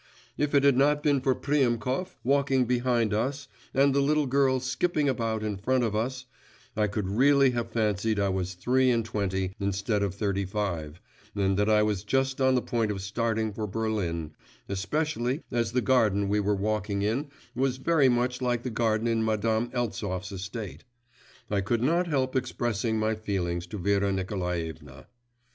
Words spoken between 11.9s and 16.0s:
just on the point of starting for Berlin, especially as the